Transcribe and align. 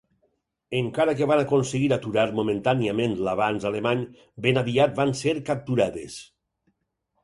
Encara 0.79 1.13
que 1.19 1.27
van 1.31 1.41
aconseguir 1.43 1.91
aturar 1.99 2.25
momentàniament 2.41 3.15
l'avanç 3.29 3.71
alemany, 3.73 4.05
ben 4.49 4.63
aviat 4.67 5.01
van 5.05 5.19
ser 5.25 5.39
capturades. 5.55 6.23